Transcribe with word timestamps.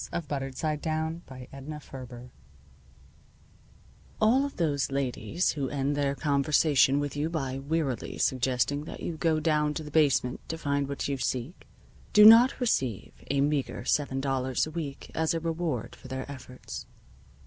VI 0.11 0.17
ONE 0.29 0.43
OF 0.49 0.57
THE 0.57 1.51
OLD 1.53 1.79
GIRLS 2.09 2.29
All 4.19 4.43
of 4.45 4.55
those 4.55 4.91
ladies 4.91 5.51
who 5.51 5.69
end 5.69 5.95
their 5.95 6.15
conversation 6.15 6.99
with 6.99 7.15
you 7.15 7.29
by 7.29 7.59
wearily 7.59 8.17
suggesting 8.17 8.85
that 8.85 9.01
you 9.01 9.15
go 9.15 9.39
down 9.39 9.75
to 9.75 9.83
the 9.83 9.91
basement 9.91 10.39
to 10.49 10.57
find 10.57 10.89
what 10.89 11.07
you 11.07 11.17
seek, 11.17 11.67
do 12.13 12.25
not 12.25 12.59
receive 12.59 13.13
a 13.29 13.41
meager 13.41 13.85
seven 13.85 14.19
dollars 14.19 14.65
a 14.65 14.71
week 14.71 15.11
as 15.13 15.35
a 15.35 15.39
reward 15.39 15.95
for 15.95 16.07
their 16.07 16.25
efforts. 16.31 16.87